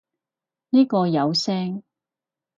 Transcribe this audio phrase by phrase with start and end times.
[0.71, 1.83] 呢個有聲